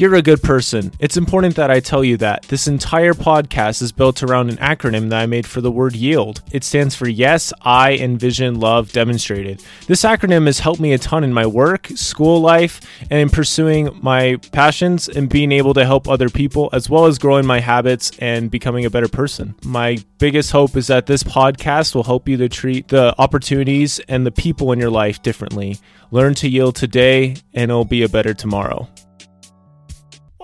You're 0.00 0.14
a 0.14 0.22
good 0.22 0.42
person. 0.42 0.92
It's 0.98 1.18
important 1.18 1.56
that 1.56 1.70
I 1.70 1.80
tell 1.80 2.02
you 2.02 2.16
that. 2.16 2.44
This 2.44 2.66
entire 2.66 3.12
podcast 3.12 3.82
is 3.82 3.92
built 3.92 4.22
around 4.22 4.48
an 4.48 4.56
acronym 4.56 5.10
that 5.10 5.20
I 5.20 5.26
made 5.26 5.46
for 5.46 5.60
the 5.60 5.70
word 5.70 5.94
yield. 5.94 6.40
It 6.52 6.64
stands 6.64 6.94
for 6.94 7.06
Yes, 7.06 7.52
I 7.60 7.96
Envision 7.96 8.58
Love 8.58 8.92
Demonstrated. 8.92 9.62
This 9.88 10.04
acronym 10.04 10.46
has 10.46 10.60
helped 10.60 10.80
me 10.80 10.94
a 10.94 10.98
ton 10.98 11.22
in 11.22 11.34
my 11.34 11.44
work, 11.44 11.86
school 11.88 12.40
life, 12.40 12.80
and 13.10 13.20
in 13.20 13.28
pursuing 13.28 13.90
my 14.00 14.36
passions 14.52 15.06
and 15.06 15.28
being 15.28 15.52
able 15.52 15.74
to 15.74 15.84
help 15.84 16.08
other 16.08 16.30
people, 16.30 16.70
as 16.72 16.88
well 16.88 17.04
as 17.04 17.18
growing 17.18 17.44
my 17.44 17.60
habits 17.60 18.10
and 18.20 18.50
becoming 18.50 18.86
a 18.86 18.90
better 18.90 19.06
person. 19.06 19.54
My 19.66 19.98
biggest 20.16 20.50
hope 20.50 20.78
is 20.78 20.86
that 20.86 21.04
this 21.04 21.22
podcast 21.22 21.94
will 21.94 22.04
help 22.04 22.26
you 22.26 22.38
to 22.38 22.48
treat 22.48 22.88
the 22.88 23.14
opportunities 23.18 23.98
and 24.08 24.24
the 24.24 24.32
people 24.32 24.72
in 24.72 24.78
your 24.78 24.88
life 24.88 25.22
differently. 25.22 25.76
Learn 26.10 26.32
to 26.36 26.48
yield 26.48 26.76
today, 26.76 27.36
and 27.52 27.70
it'll 27.70 27.84
be 27.84 28.02
a 28.02 28.08
better 28.08 28.32
tomorrow. 28.32 28.88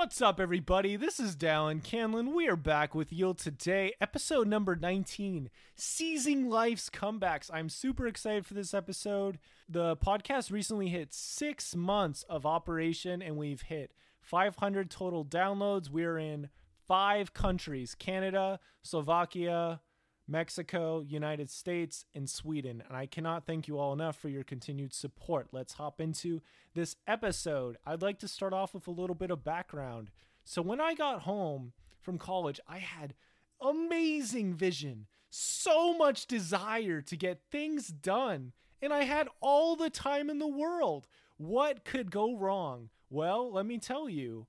What's 0.07 0.23
up, 0.23 0.39
everybody? 0.39 0.95
This 0.95 1.19
is 1.19 1.35
Dallin 1.35 1.83
Canlin. 1.83 2.33
We 2.33 2.47
are 2.47 2.55
back 2.55 2.95
with 2.95 3.13
Yield 3.13 3.39
today, 3.39 3.93
episode 4.01 4.47
number 4.47 4.77
19 4.77 5.51
Seizing 5.75 6.49
Life's 6.49 6.89
Comebacks. 6.89 7.51
I'm 7.53 7.69
super 7.69 8.07
excited 8.07 8.47
for 8.47 8.55
this 8.55 8.73
episode. 8.73 9.41
The 9.69 9.97
podcast 9.97 10.53
recently 10.53 10.91
hit 10.91 11.13
six 11.13 11.75
months 11.75 12.23
of 12.29 12.47
operation, 12.47 13.21
and 13.21 13.37
we've 13.37 13.63
hit 13.63 13.91
500 14.21 14.93
total 14.93 15.25
downloads. 15.25 15.91
We're 15.91 16.19
in 16.19 16.51
five 16.87 17.35
countries 17.35 17.97
Canada, 17.97 18.61
Slovakia, 18.83 19.81
Mexico, 20.29 21.01
United 21.01 21.51
States, 21.51 22.05
and 22.15 22.29
Sweden. 22.29 22.83
And 22.87 22.97
I 22.97 23.07
cannot 23.07 23.47
thank 23.47 23.69
you 23.69 23.79
all 23.79 23.93
enough 23.93 24.19
for 24.19 24.29
your 24.29 24.45
continued 24.45 24.93
support. 24.93 25.49
Let's 25.53 25.75
hop 25.75 26.01
into 26.01 26.41
this 26.75 26.97
episode. 27.07 27.77
I'd 27.87 28.03
like 28.03 28.19
to 28.21 28.29
start 28.29 28.53
off 28.53 28.75
with 28.75 28.89
a 28.89 28.93
little 28.93 29.15
bit 29.15 29.31
of 29.31 29.45
background. 29.45 30.11
So, 30.45 30.63
when 30.63 30.81
I 30.81 30.95
got 30.95 31.23
home 31.23 31.73
from 32.01 32.19
college, 32.19 32.61
I 32.69 32.79
had 32.79 33.15
amazing 33.61 34.55
vision, 34.55 35.07
so 35.31 35.97
much 35.97 36.27
desire 36.27 37.01
to 37.03 37.17
get 37.17 37.41
things 37.51 37.89
done, 37.89 38.53
and 38.81 38.93
I 38.93 39.05
had 39.05 39.29
all 39.41 39.77
the 39.77 39.91
time 39.91 40.31
in 40.31 40.39
the 40.39 40.47
world. 40.47 41.07
What 41.37 41.85
could 41.85 42.11
go 42.11 42.37
wrong? 42.37 42.91
Well, 43.11 43.53
let 43.53 43.67
me 43.67 43.79
tell 43.79 44.09
you, 44.09 44.47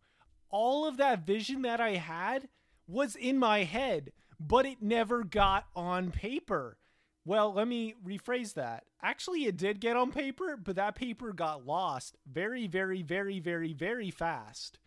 all 0.50 0.88
of 0.88 0.98
that 0.98 1.26
vision 1.26 1.62
that 1.64 1.80
I 1.80 1.96
had 1.96 2.48
was 2.88 3.16
in 3.16 3.38
my 3.38 3.64
head 3.64 4.12
but 4.40 4.66
it 4.66 4.82
never 4.82 5.24
got 5.24 5.66
on 5.76 6.12
paper. 6.12 6.78
Well, 7.26 7.54
let 7.54 7.68
me 7.68 7.94
rephrase 8.06 8.54
that. 8.54 8.86
Actually, 9.02 9.46
it 9.46 9.58
did 9.58 9.82
get 9.82 9.98
on 9.98 10.12
paper, 10.12 10.58
but 10.58 10.76
that 10.78 10.96
paper 10.96 11.34
got 11.34 11.66
lost 11.66 12.16
very, 12.26 12.68
very, 12.68 13.02
very, 13.02 13.40
very, 13.40 13.74
very 13.74 14.12
fast. 14.12 14.80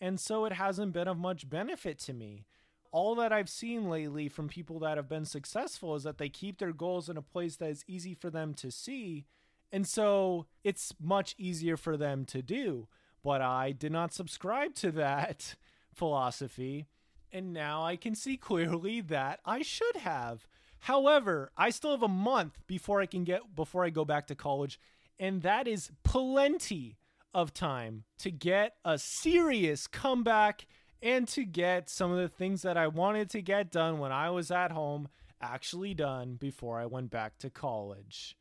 And 0.00 0.18
so 0.18 0.44
it 0.44 0.52
hasn't 0.52 0.92
been 0.92 1.08
of 1.08 1.16
much 1.16 1.48
benefit 1.48 1.98
to 2.00 2.12
me. 2.12 2.46
All 2.90 3.14
that 3.16 3.32
I've 3.32 3.48
seen 3.48 3.88
lately 3.88 4.28
from 4.28 4.48
people 4.48 4.78
that 4.80 4.96
have 4.96 5.08
been 5.08 5.24
successful 5.24 5.94
is 5.94 6.02
that 6.02 6.18
they 6.18 6.28
keep 6.28 6.58
their 6.58 6.72
goals 6.72 7.08
in 7.08 7.16
a 7.16 7.22
place 7.22 7.56
that 7.56 7.70
is 7.70 7.84
easy 7.86 8.14
for 8.14 8.30
them 8.30 8.54
to 8.54 8.70
see. 8.70 9.24
And 9.72 9.86
so 9.86 10.46
it's 10.62 10.94
much 11.00 11.34
easier 11.38 11.76
for 11.76 11.96
them 11.96 12.24
to 12.26 12.42
do. 12.42 12.88
But 13.22 13.40
I 13.40 13.72
did 13.72 13.92
not 13.92 14.12
subscribe 14.12 14.74
to 14.76 14.90
that 14.92 15.54
philosophy 15.94 16.86
and 17.34 17.52
now 17.52 17.84
I 17.84 17.96
can 17.96 18.14
see 18.14 18.36
clearly 18.36 19.00
that 19.02 19.40
I 19.44 19.62
should 19.62 19.96
have. 19.96 20.46
However, 20.78 21.50
I 21.56 21.70
still 21.70 21.90
have 21.90 22.02
a 22.02 22.08
month 22.08 22.60
before 22.68 23.00
I 23.00 23.06
can 23.06 23.24
get 23.24 23.54
before 23.56 23.84
I 23.84 23.90
go 23.90 24.04
back 24.04 24.28
to 24.28 24.34
college, 24.36 24.78
and 25.18 25.42
that 25.42 25.66
is 25.66 25.90
plenty 26.04 26.96
of 27.34 27.52
time 27.52 28.04
to 28.18 28.30
get 28.30 28.76
a 28.84 28.96
serious 28.96 29.88
comeback 29.88 30.66
and 31.02 31.26
to 31.28 31.44
get 31.44 31.90
some 31.90 32.12
of 32.12 32.18
the 32.18 32.28
things 32.28 32.62
that 32.62 32.76
I 32.76 32.86
wanted 32.86 33.28
to 33.30 33.42
get 33.42 33.72
done 33.72 33.98
when 33.98 34.12
I 34.12 34.30
was 34.30 34.52
at 34.52 34.70
home 34.70 35.08
actually 35.42 35.92
done 35.92 36.36
before 36.36 36.78
I 36.78 36.86
went 36.86 37.10
back 37.10 37.38
to 37.38 37.50
college. 37.50 38.36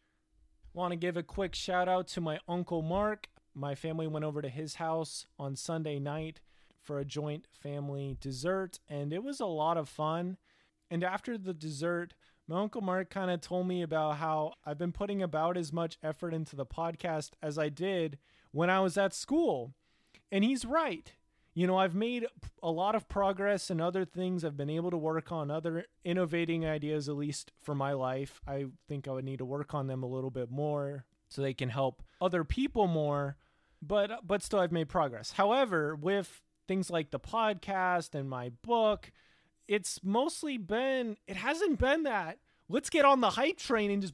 Want 0.73 0.91
to 0.91 0.97
give 0.97 1.17
a 1.17 1.23
quick 1.23 1.55
shout 1.55 1.89
out 1.89 2.07
to 2.09 2.21
my 2.21 2.39
uncle 2.47 2.83
Mark. 2.83 3.27
My 3.55 3.73
family 3.73 4.07
went 4.07 4.25
over 4.25 4.41
to 4.41 4.49
his 4.49 4.75
house 4.75 5.25
on 5.39 5.55
Sunday 5.55 5.99
night 5.99 6.39
for 6.83 6.99
a 6.99 7.05
joint 7.05 7.47
family 7.51 8.17
dessert, 8.19 8.79
and 8.87 9.13
it 9.13 9.23
was 9.23 9.39
a 9.39 9.45
lot 9.45 9.77
of 9.77 9.89
fun. 9.89 10.37
And 10.91 11.03
after 11.03 11.37
the 11.37 11.53
dessert, 11.53 12.13
my 12.47 12.61
Uncle 12.61 12.81
Mark 12.81 13.09
kind 13.09 13.31
of 13.31 13.41
told 13.41 13.67
me 13.67 13.81
about 13.81 14.17
how 14.17 14.53
I've 14.65 14.77
been 14.77 14.91
putting 14.91 15.23
about 15.23 15.57
as 15.57 15.71
much 15.71 15.97
effort 16.03 16.33
into 16.33 16.55
the 16.55 16.65
podcast 16.65 17.31
as 17.41 17.57
I 17.57 17.69
did 17.69 18.17
when 18.51 18.69
I 18.69 18.81
was 18.81 18.97
at 18.97 19.13
school. 19.13 19.73
And 20.31 20.43
he's 20.43 20.65
right. 20.65 21.11
You 21.55 21.67
know, 21.67 21.77
I've 21.77 21.95
made 21.95 22.25
a 22.61 22.71
lot 22.71 22.95
of 22.95 23.07
progress 23.07 23.69
in 23.69 23.79
other 23.79 24.05
things. 24.05 24.43
I've 24.43 24.57
been 24.57 24.69
able 24.69 24.91
to 24.91 24.97
work 24.97 25.31
on 25.31 25.51
other 25.51 25.85
innovating 26.03 26.65
ideas, 26.65 27.07
at 27.07 27.15
least 27.15 27.51
for 27.61 27.75
my 27.75 27.93
life. 27.93 28.41
I 28.47 28.65
think 28.87 29.07
I 29.07 29.11
would 29.11 29.25
need 29.25 29.37
to 29.37 29.45
work 29.45 29.73
on 29.73 29.87
them 29.87 30.03
a 30.03 30.07
little 30.07 30.31
bit 30.31 30.49
more 30.49 31.05
so 31.29 31.41
they 31.41 31.53
can 31.53 31.69
help 31.69 32.01
other 32.19 32.43
people 32.43 32.87
more. 32.87 33.37
But 33.81 34.25
but 34.25 34.41
still 34.41 34.59
I've 34.59 34.71
made 34.71 34.89
progress. 34.89 35.33
However, 35.33 35.95
with 35.95 36.41
things 36.67 36.89
like 36.89 37.11
the 37.11 37.19
podcast 37.19 38.15
and 38.15 38.29
my 38.29 38.49
book, 38.61 39.11
it's 39.67 39.99
mostly 40.03 40.57
been, 40.57 41.17
it 41.27 41.37
hasn't 41.37 41.79
been 41.79 42.03
that. 42.03 42.39
Let's 42.69 42.89
get 42.89 43.05
on 43.05 43.21
the 43.21 43.31
hype 43.31 43.57
train 43.57 43.91
and 43.91 44.01
just, 44.01 44.13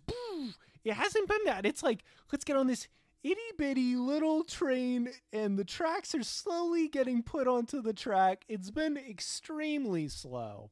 it 0.84 0.94
hasn't 0.94 1.28
been 1.28 1.46
that. 1.46 1.66
It's 1.66 1.84
like, 1.84 2.04
let's 2.32 2.44
get 2.44 2.58
on 2.58 2.68
this 2.68 2.88
itty 3.24 3.40
bitty 3.58 3.96
little 3.96 4.44
train 4.44 5.10
and 5.34 5.58
the 5.58 5.66
tracks 5.66 6.16
are 6.16 6.24
slowly 6.24 6.88
getting 6.88 7.22
put 7.22 7.48
onto 7.48 7.82
the 7.82 7.94
track. 7.94 8.46
It's 8.48 8.72
been 8.72 8.98
extremely 8.98 10.08
slow. 10.08 10.72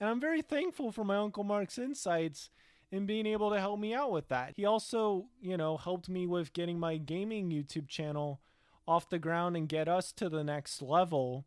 And 0.00 0.08
I'm 0.08 0.20
very 0.20 0.42
thankful 0.42 0.92
for 0.92 1.04
my 1.04 1.16
Uncle 1.16 1.44
Mark's 1.44 1.78
insights 1.78 2.50
in 2.90 3.06
being 3.06 3.26
able 3.26 3.50
to 3.50 3.60
help 3.60 3.80
me 3.80 3.94
out 3.94 4.12
with 4.12 4.28
that. 4.28 4.54
He 4.56 4.64
also, 4.64 5.26
you 5.40 5.56
know, 5.56 5.76
helped 5.76 6.08
me 6.08 6.26
with 6.26 6.52
getting 6.52 6.78
my 6.78 6.96
gaming 6.96 7.50
YouTube 7.50 7.88
channel 7.88 8.40
off 8.88 9.08
the 9.08 9.18
ground 9.18 9.56
and 9.56 9.68
get 9.68 9.86
us 9.86 10.12
to 10.12 10.28
the 10.28 10.42
next 10.42 10.82
level 10.82 11.46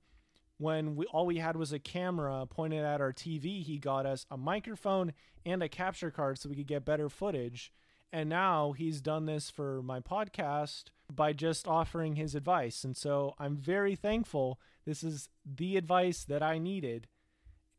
when 0.62 0.96
we 0.96 1.06
all 1.07 1.25
we 1.25 1.38
had 1.38 1.56
was 1.56 1.74
a 1.74 1.79
camera 1.79 2.46
pointed 2.46 2.85
at 2.85 3.02
our 3.02 3.12
TV 3.12 3.63
he 3.63 3.79
got 3.79 4.06
us 4.06 4.28
a 4.29 4.38
microphone 4.38 5.12
and 5.44 5.63
a 5.63 5.68
capture 5.68 6.12
card 6.12 6.38
so 6.38 6.47
we 6.50 6.56
could 6.56 6.68
get 6.68 6.85
better 6.85 7.09
footage. 7.09 7.74
And 8.13 8.29
now 8.29 8.74
he's 8.74 9.02
done 9.02 9.25
this 9.25 9.50
for 9.50 9.81
my 9.81 10.02
podcast 10.02 10.85
by 11.12 11.34
just 11.34 11.68
offering 11.68 12.16
his 12.16 12.35
advice. 12.35 12.84
And 12.84 12.96
so 12.96 13.34
I'm 13.40 13.56
very 13.58 13.96
thankful. 13.96 14.59
This 14.85 15.03
is 15.03 15.29
the 15.46 15.78
advice 15.78 16.25
that 16.25 16.44
I 16.44 16.59
needed. 16.59 17.08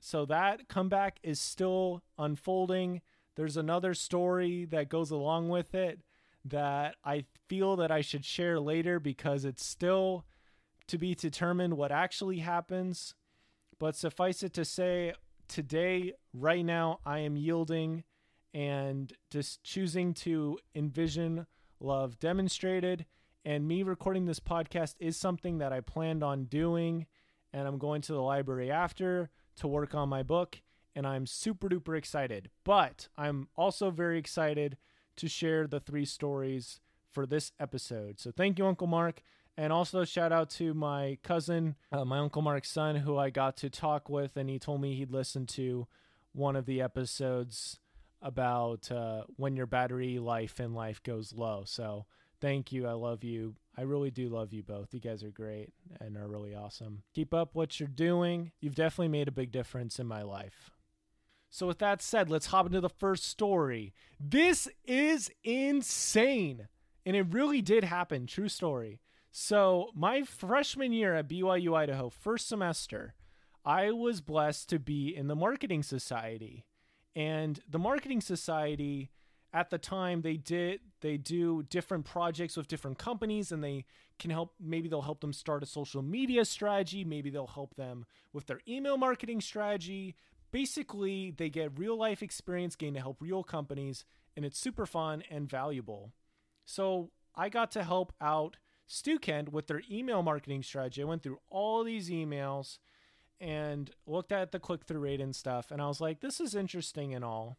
So 0.00 0.24
that 0.26 0.68
comeback 0.68 1.18
is 1.22 1.40
still 1.40 2.02
unfolding. 2.18 3.02
There's 3.36 3.56
another 3.56 3.94
story 3.94 4.64
that 4.64 4.88
goes 4.88 5.10
along 5.10 5.50
with 5.50 5.74
it 5.74 6.00
that 6.44 6.96
I 7.04 7.24
feel 7.48 7.76
that 7.76 7.90
I 7.90 8.00
should 8.00 8.24
share 8.24 8.58
later 8.58 8.98
because 8.98 9.44
it's 9.44 9.64
still 9.64 10.24
to 10.88 10.98
be 10.98 11.14
determined 11.14 11.76
what 11.76 11.92
actually 11.92 12.38
happens. 12.38 13.14
But 13.78 13.96
suffice 13.96 14.42
it 14.42 14.52
to 14.54 14.64
say, 14.64 15.14
today, 15.48 16.14
right 16.32 16.64
now, 16.64 17.00
I 17.04 17.20
am 17.20 17.36
yielding 17.36 18.04
and 18.54 19.12
just 19.30 19.62
choosing 19.62 20.14
to 20.14 20.58
envision 20.74 21.46
love 21.80 22.18
demonstrated. 22.18 23.06
And 23.44 23.66
me 23.66 23.82
recording 23.82 24.26
this 24.26 24.40
podcast 24.40 24.94
is 25.00 25.16
something 25.16 25.58
that 25.58 25.72
I 25.72 25.80
planned 25.80 26.22
on 26.22 26.44
doing. 26.44 27.06
And 27.52 27.66
I'm 27.66 27.78
going 27.78 28.02
to 28.02 28.12
the 28.12 28.22
library 28.22 28.70
after 28.70 29.30
to 29.56 29.68
work 29.68 29.94
on 29.94 30.08
my 30.08 30.22
book. 30.22 30.60
And 30.94 31.06
I'm 31.06 31.26
super 31.26 31.68
duper 31.68 31.96
excited. 31.96 32.50
But 32.64 33.08
I'm 33.16 33.48
also 33.56 33.90
very 33.90 34.18
excited 34.18 34.76
to 35.16 35.28
share 35.28 35.66
the 35.66 35.80
three 35.80 36.04
stories 36.04 36.80
for 37.10 37.26
this 37.26 37.52
episode. 37.60 38.18
So 38.18 38.32
thank 38.32 38.58
you, 38.58 38.66
Uncle 38.66 38.86
Mark. 38.86 39.22
And 39.56 39.72
also 39.72 40.04
shout 40.04 40.32
out 40.32 40.48
to 40.50 40.72
my 40.72 41.18
cousin, 41.22 41.76
uh, 41.92 42.06
my 42.06 42.18
Uncle 42.18 42.40
Mark's 42.40 42.70
son, 42.70 42.96
who 42.96 43.18
I 43.18 43.28
got 43.28 43.56
to 43.58 43.68
talk 43.68 44.08
with, 44.08 44.36
and 44.36 44.48
he 44.48 44.58
told 44.58 44.80
me 44.80 44.94
he'd 44.94 45.10
listened 45.10 45.50
to 45.50 45.86
one 46.32 46.56
of 46.56 46.64
the 46.64 46.80
episodes 46.80 47.78
about 48.22 48.90
uh, 48.90 49.24
when 49.36 49.56
your 49.56 49.66
battery 49.66 50.18
life 50.18 50.58
in 50.58 50.72
life 50.74 51.02
goes 51.02 51.34
low. 51.34 51.64
So 51.66 52.06
thank 52.40 52.72
you. 52.72 52.86
I 52.86 52.92
love 52.92 53.24
you. 53.24 53.56
I 53.76 53.82
really 53.82 54.10
do 54.10 54.28
love 54.28 54.52
you 54.52 54.62
both. 54.62 54.94
You 54.94 55.00
guys 55.00 55.22
are 55.22 55.30
great 55.30 55.70
and 56.00 56.16
are 56.16 56.28
really 56.28 56.54
awesome. 56.54 57.02
Keep 57.14 57.34
up 57.34 57.54
what 57.54 57.78
you're 57.78 57.88
doing. 57.88 58.52
You've 58.60 58.74
definitely 58.74 59.08
made 59.08 59.28
a 59.28 59.32
big 59.32 59.52
difference 59.52 59.98
in 59.98 60.06
my 60.06 60.22
life. 60.22 60.70
So, 61.54 61.66
with 61.66 61.80
that 61.80 62.00
said, 62.00 62.30
let's 62.30 62.46
hop 62.46 62.64
into 62.64 62.80
the 62.80 62.88
first 62.88 63.26
story. 63.26 63.92
This 64.18 64.68
is 64.86 65.30
insane. 65.44 66.66
And 67.04 67.14
it 67.14 67.26
really 67.28 67.60
did 67.60 67.84
happen. 67.84 68.26
True 68.26 68.48
story. 68.48 69.00
So, 69.30 69.90
my 69.94 70.22
freshman 70.22 70.94
year 70.94 71.14
at 71.14 71.28
BYU 71.28 71.76
Idaho, 71.76 72.08
first 72.08 72.48
semester, 72.48 73.12
I 73.66 73.90
was 73.90 74.22
blessed 74.22 74.70
to 74.70 74.78
be 74.78 75.14
in 75.14 75.26
the 75.26 75.36
marketing 75.36 75.82
society. 75.82 76.64
And 77.14 77.60
the 77.68 77.78
marketing 77.78 78.22
society 78.22 79.10
at 79.52 79.68
the 79.68 79.76
time 79.76 80.22
they 80.22 80.38
did 80.38 80.80
they 81.02 81.18
do 81.18 81.62
different 81.64 82.06
projects 82.06 82.56
with 82.56 82.68
different 82.68 82.98
companies 82.98 83.52
and 83.52 83.62
they 83.62 83.84
can 84.18 84.30
help 84.30 84.54
maybe 84.58 84.88
they'll 84.88 85.02
help 85.02 85.20
them 85.20 85.32
start 85.32 85.62
a 85.62 85.66
social 85.66 86.00
media 86.00 86.44
strategy, 86.44 87.04
maybe 87.04 87.28
they'll 87.28 87.46
help 87.46 87.74
them 87.74 88.06
with 88.32 88.46
their 88.46 88.60
email 88.66 88.96
marketing 88.96 89.40
strategy. 89.40 90.14
Basically, 90.52 91.32
they 91.36 91.48
get 91.48 91.78
real 91.78 91.96
life 91.96 92.22
experience 92.22 92.76
gained 92.76 92.94
to 92.94 93.00
help 93.00 93.16
real 93.20 93.42
companies 93.42 94.04
and 94.36 94.44
it's 94.44 94.58
super 94.58 94.86
fun 94.86 95.22
and 95.30 95.48
valuable. 95.48 96.12
So, 96.64 97.10
I 97.34 97.48
got 97.48 97.70
to 97.72 97.82
help 97.82 98.12
out 98.20 98.58
Stukent 98.86 99.50
with 99.50 99.66
their 99.66 99.82
email 99.90 100.22
marketing 100.22 100.62
strategy. 100.62 101.02
I 101.02 101.06
went 101.06 101.22
through 101.22 101.38
all 101.48 101.82
these 101.82 102.10
emails 102.10 102.78
and 103.40 103.90
looked 104.06 104.32
at 104.32 104.52
the 104.52 104.60
click 104.60 104.84
through 104.84 105.00
rate 105.00 105.20
and 105.20 105.34
stuff 105.34 105.70
and 105.70 105.80
I 105.82 105.88
was 105.88 106.00
like, 106.00 106.20
this 106.20 106.40
is 106.40 106.54
interesting 106.54 107.14
and 107.14 107.24
all. 107.24 107.58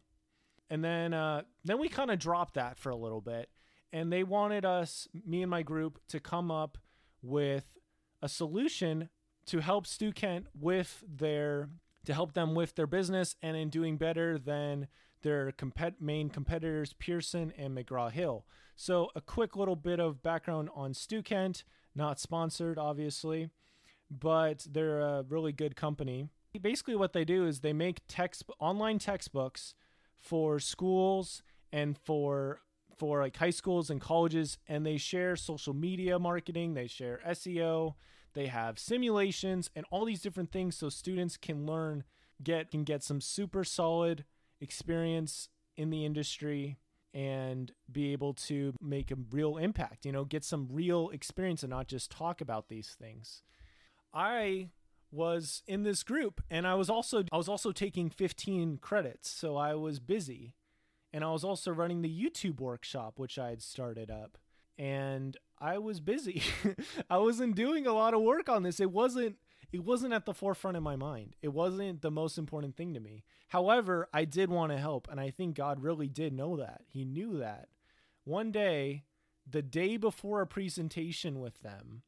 And 0.70 0.82
then 0.82 1.12
uh, 1.12 1.42
then 1.64 1.78
we 1.78 1.88
kind 1.88 2.10
of 2.10 2.18
dropped 2.18 2.54
that 2.54 2.78
for 2.78 2.90
a 2.90 2.96
little 2.96 3.20
bit 3.20 3.50
and 3.92 4.12
they 4.12 4.24
wanted 4.24 4.64
us, 4.64 5.06
me 5.26 5.42
and 5.42 5.50
my 5.50 5.62
group, 5.62 6.00
to 6.08 6.18
come 6.18 6.50
up 6.50 6.78
with 7.22 7.78
a 8.22 8.28
solution 8.28 9.08
to 9.46 9.60
help 9.60 9.86
Stukent 9.86 10.46
with 10.58 11.04
their 11.06 11.68
to 12.04 12.14
help 12.14 12.34
them 12.34 12.54
with 12.54 12.74
their 12.74 12.86
business 12.86 13.36
and 13.42 13.56
in 13.56 13.70
doing 13.70 13.96
better 13.96 14.38
than 14.38 14.88
their 15.22 15.52
compet- 15.52 16.00
main 16.00 16.28
competitors 16.28 16.92
Pearson 16.92 17.52
and 17.56 17.76
McGraw 17.76 18.10
Hill. 18.10 18.44
So 18.76 19.10
a 19.14 19.20
quick 19.20 19.56
little 19.56 19.76
bit 19.76 20.00
of 20.00 20.22
background 20.22 20.68
on 20.74 20.92
Stukent, 20.92 21.64
not 21.94 22.20
sponsored 22.20 22.78
obviously, 22.78 23.50
but 24.10 24.66
they're 24.70 25.00
a 25.00 25.24
really 25.28 25.52
good 25.52 25.76
company. 25.76 26.28
Basically 26.60 26.94
what 26.94 27.12
they 27.12 27.24
do 27.24 27.46
is 27.46 27.60
they 27.60 27.72
make 27.72 28.02
text 28.06 28.44
online 28.60 28.98
textbooks 28.98 29.74
for 30.14 30.60
schools 30.60 31.42
and 31.72 31.98
for 31.98 32.60
for 32.96 33.22
like 33.22 33.36
high 33.36 33.50
schools 33.50 33.90
and 33.90 34.00
colleges 34.00 34.56
and 34.68 34.86
they 34.86 34.96
share 34.96 35.34
social 35.34 35.74
media 35.74 36.16
marketing, 36.18 36.74
they 36.74 36.86
share 36.86 37.20
SEO, 37.26 37.94
they 38.34 38.46
have 38.46 38.78
simulations 38.78 39.70
and 39.74 39.86
all 39.90 40.04
these 40.04 40.20
different 40.20 40.52
things 40.52 40.76
so 40.76 40.88
students 40.88 41.36
can 41.36 41.66
learn 41.66 42.04
get 42.42 42.70
can 42.70 42.84
get 42.84 43.02
some 43.02 43.20
super 43.20 43.64
solid 43.64 44.24
experience 44.60 45.48
in 45.76 45.90
the 45.90 46.04
industry 46.04 46.78
and 47.12 47.70
be 47.90 48.12
able 48.12 48.34
to 48.34 48.74
make 48.82 49.12
a 49.12 49.16
real 49.30 49.56
impact, 49.56 50.04
you 50.04 50.10
know, 50.10 50.24
get 50.24 50.42
some 50.42 50.66
real 50.68 51.10
experience 51.10 51.62
and 51.62 51.70
not 51.70 51.86
just 51.86 52.10
talk 52.10 52.40
about 52.40 52.68
these 52.68 52.96
things. 52.98 53.42
I 54.12 54.70
was 55.12 55.62
in 55.68 55.84
this 55.84 56.02
group 56.02 56.42
and 56.50 56.66
I 56.66 56.74
was 56.74 56.90
also 56.90 57.22
I 57.32 57.36
was 57.36 57.48
also 57.48 57.70
taking 57.70 58.10
15 58.10 58.78
credits, 58.78 59.30
so 59.30 59.56
I 59.56 59.74
was 59.74 60.00
busy 60.00 60.54
and 61.12 61.22
I 61.22 61.30
was 61.30 61.44
also 61.44 61.70
running 61.70 62.02
the 62.02 62.08
YouTube 62.08 62.60
workshop, 62.60 63.14
which 63.16 63.38
I 63.38 63.50
had 63.50 63.62
started 63.62 64.10
up. 64.10 64.36
And 64.76 65.36
I 65.64 65.78
was 65.78 65.98
busy. 65.98 66.42
I 67.10 67.16
wasn't 67.16 67.56
doing 67.56 67.86
a 67.86 67.94
lot 67.94 68.12
of 68.12 68.20
work 68.20 68.50
on 68.50 68.62
this. 68.62 68.80
It 68.80 68.90
wasn't 68.90 69.36
it 69.72 69.82
wasn't 69.82 70.12
at 70.12 70.26
the 70.26 70.34
forefront 70.34 70.76
of 70.76 70.82
my 70.82 70.94
mind. 70.94 71.36
It 71.42 71.48
wasn't 71.48 72.02
the 72.02 72.10
most 72.10 72.36
important 72.36 72.76
thing 72.76 72.92
to 72.92 73.00
me. 73.00 73.24
However, 73.48 74.08
I 74.12 74.24
did 74.24 74.50
want 74.50 74.72
to 74.72 74.78
help, 74.78 75.08
and 75.10 75.18
I 75.18 75.30
think 75.30 75.56
God 75.56 75.82
really 75.82 76.06
did 76.06 76.34
know 76.34 76.56
that. 76.58 76.82
He 76.86 77.04
knew 77.04 77.38
that. 77.38 77.68
One 78.24 78.52
day, 78.52 79.04
the 79.50 79.62
day 79.62 79.96
before 79.96 80.42
a 80.42 80.46
presentation 80.46 81.40
with 81.40 81.62
them, 81.62 82.02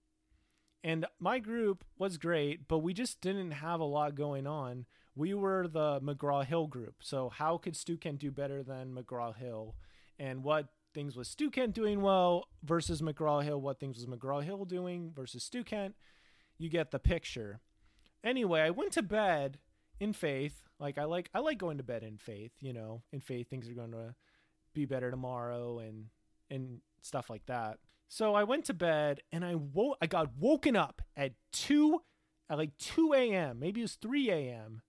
and 0.84 1.06
my 1.18 1.38
group 1.38 1.82
was 1.98 2.18
great, 2.18 2.68
but 2.68 2.78
we 2.78 2.92
just 2.92 3.20
didn't 3.20 3.52
have 3.52 3.80
a 3.80 3.84
lot 3.84 4.14
going 4.14 4.46
on. 4.46 4.84
We 5.16 5.34
were 5.34 5.66
the 5.66 6.00
McGraw 6.00 6.44
Hill 6.44 6.66
group. 6.66 6.96
So 7.00 7.30
how 7.30 7.56
could 7.56 7.74
Stukent 7.74 8.18
do 8.18 8.30
better 8.30 8.62
than 8.62 8.94
McGraw 8.94 9.34
Hill? 9.34 9.74
And 10.18 10.44
what 10.44 10.68
things 10.96 11.14
was 11.14 11.28
Stukent 11.28 11.74
doing 11.74 12.00
well 12.00 12.48
versus 12.64 13.02
McGraw 13.02 13.44
Hill? 13.44 13.60
What 13.60 13.78
things 13.78 13.98
was 13.98 14.06
McGraw 14.06 14.42
Hill 14.42 14.64
doing 14.64 15.12
versus 15.14 15.44
Stukent? 15.44 15.94
You 16.58 16.70
get 16.70 16.90
the 16.90 16.98
picture. 16.98 17.60
Anyway, 18.24 18.62
I 18.62 18.70
went 18.70 18.92
to 18.92 19.02
bed 19.02 19.58
in 20.00 20.14
faith. 20.14 20.62
Like 20.80 20.96
I 20.96 21.04
like 21.04 21.28
I 21.34 21.40
like 21.40 21.58
going 21.58 21.76
to 21.76 21.84
bed 21.84 22.02
in 22.02 22.16
faith, 22.16 22.52
you 22.60 22.72
know, 22.72 23.02
in 23.12 23.20
faith 23.20 23.48
things 23.50 23.68
are 23.68 23.74
going 23.74 23.92
to 23.92 24.14
be 24.74 24.86
better 24.86 25.10
tomorrow 25.10 25.78
and 25.78 26.06
and 26.50 26.80
stuff 27.02 27.28
like 27.28 27.44
that. 27.46 27.78
So 28.08 28.34
I 28.34 28.44
went 28.44 28.64
to 28.66 28.74
bed 28.74 29.20
and 29.30 29.44
I 29.44 29.54
woke 29.54 29.98
I 30.00 30.06
got 30.06 30.36
woken 30.38 30.76
up 30.76 31.02
at 31.14 31.32
2 31.52 32.00
at 32.48 32.58
like 32.58 32.76
2 32.78 33.12
a.m. 33.14 33.58
Maybe 33.58 33.80
it 33.80 33.84
was 33.84 33.94
3 33.96 34.30
a.m. 34.30 34.82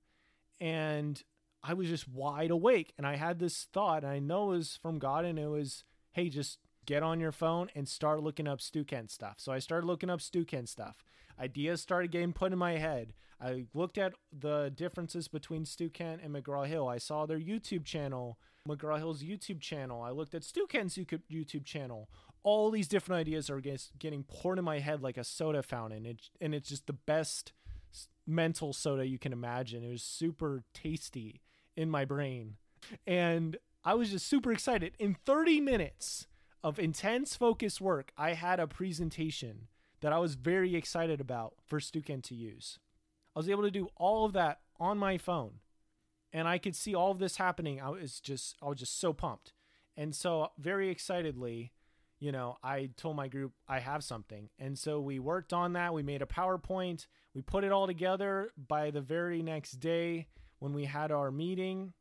And 0.60 1.22
I 1.64 1.74
was 1.74 1.90
just 1.90 2.08
wide 2.08 2.52
awake 2.52 2.94
and 2.98 3.06
I 3.06 3.18
had 3.18 3.40
this 3.40 3.68
thought 3.74 4.04
and 4.04 4.12
I 4.12 4.20
know 4.20 4.52
it 4.52 4.58
was 4.58 4.80
from 4.82 5.00
God 5.00 5.26
and 5.26 5.38
it 5.38 5.48
was, 5.48 5.84
hey, 6.18 6.30
just 6.30 6.58
get 6.88 7.04
on 7.04 7.20
your 7.20 7.32
phone 7.32 7.70
and 7.76 7.88
start 7.88 8.24
looking 8.24 8.48
up 8.48 8.60
Stukent 8.60 9.12
stuff. 9.12 9.36
So 9.38 9.52
I 9.52 9.60
started 9.60 9.86
looking 9.86 10.10
up 10.10 10.20
Stukent 10.20 10.68
stuff. 10.68 11.04
Ideas 11.40 11.80
started 11.80 12.10
getting 12.10 12.34
put 12.34 12.52
in 12.52 12.58
my 12.58 12.78
head. 12.80 13.14
I 13.40 13.66
looked 13.76 14.00
at 14.00 14.14
the 14.32 14.74
differences 14.74 15.28
between 15.28 15.64
Stukent 15.64 16.26
and 16.26 16.34
McGraw 16.34 16.66
Hill. 16.66 16.88
I 16.88 16.98
saw 16.98 17.28
their 17.28 17.40
YouTube 17.40 17.86
channel, 17.86 18.40
McGraw 18.68 18.98
Hill's 18.98 19.22
YouTube 19.22 19.62
channel. 19.62 20.02
I 20.02 20.10
looked 20.10 20.34
at 20.34 20.42
Stukent's 20.42 20.98
YouTube 20.98 21.66
channel. 21.66 22.10
All 22.42 22.72
these 22.72 22.88
different 22.88 23.20
ideas 23.20 23.52
are 23.52 23.62
getting 23.62 24.24
poured 24.24 24.58
in 24.58 24.66
my 24.66 24.80
head 24.80 25.04
like 25.04 25.18
a 25.18 25.24
soda 25.24 25.62
fountain. 25.62 26.08
It, 26.08 26.22
and 26.42 26.56
it's 26.56 26.70
just 26.70 26.88
the 26.88 26.94
best 26.94 27.52
mental 28.26 28.74
soda 28.74 29.06
you 29.06 29.20
can 29.20 29.34
imagine. 29.34 29.84
It 29.84 29.92
was 29.92 30.02
super 30.02 30.64
tasty 30.74 31.42
in 31.76 31.92
my 31.92 32.06
brain. 32.06 32.56
And 33.06 33.58
I 33.88 33.94
was 33.94 34.12
just 34.12 34.28
super 34.28 34.52
excited. 34.52 34.96
In 35.00 35.16
30 35.26 35.62
minutes, 35.62 36.28
of 36.62 36.78
intense 36.78 37.38
focus 37.38 37.80
work, 37.80 38.12
I 38.18 38.34
had 38.34 38.60
a 38.60 38.68
presentation 38.68 39.70
that 40.02 40.12
I 40.12 40.18
was 40.18 40.36
very 40.36 40.76
excited 40.76 41.22
about 41.22 41.54
for 41.66 41.80
Stukent 41.80 42.24
to 42.24 42.36
use. 42.36 42.80
I 43.34 43.40
was 43.40 43.48
able 43.50 43.64
to 43.64 43.72
do 43.72 43.88
all 43.96 44.26
of 44.26 44.34
that 44.34 44.60
on 44.78 44.98
my 44.98 45.18
phone 45.18 45.60
and 46.34 46.50
I 46.50 46.58
could 46.58 46.76
see 46.76 46.94
all 46.96 47.12
of 47.12 47.20
this 47.20 47.38
happening. 47.38 47.80
I 47.80 47.88
was 47.88 48.20
just 48.20 48.58
I 48.62 48.68
was 48.68 48.80
just 48.80 49.00
so 49.00 49.14
pumped. 49.14 49.54
And 49.96 50.14
so 50.14 50.50
very 50.60 50.90
excitedly, 50.90 51.72
you 52.20 52.34
know, 52.34 52.58
I 52.62 52.90
told 52.98 53.16
my 53.16 53.30
group 53.30 53.54
I 53.70 53.80
have 53.80 54.04
something. 54.04 54.50
And 54.60 54.78
so 54.78 55.00
we 55.00 55.18
worked 55.18 55.54
on 55.54 55.72
that. 55.74 55.94
We 55.94 56.04
made 56.04 56.22
a 56.22 56.26
PowerPoint. 56.26 57.08
We 57.34 57.42
put 57.42 57.64
it 57.64 57.72
all 57.72 57.88
together 57.88 58.52
by 58.58 58.92
the 58.92 59.00
very 59.00 59.42
next 59.42 59.80
day 59.80 60.28
when 60.60 60.74
we 60.74 60.84
had 60.84 61.10
our 61.10 61.32
meeting. 61.32 61.94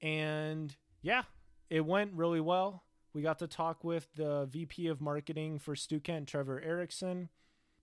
And 0.00 0.74
yeah, 1.02 1.22
it 1.70 1.84
went 1.84 2.12
really 2.14 2.40
well. 2.40 2.84
We 3.12 3.22
got 3.22 3.38
to 3.40 3.46
talk 3.46 3.84
with 3.84 4.08
the 4.14 4.46
VP 4.46 4.86
of 4.88 5.00
marketing 5.00 5.58
for 5.58 5.74
Stukent, 5.74 6.26
Trevor 6.26 6.60
Erickson. 6.60 7.30